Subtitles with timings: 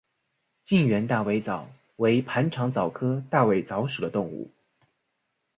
[0.63, 1.63] 近缘大尾蚤
[1.97, 4.49] 为盘肠蚤科大尾蚤属的动物。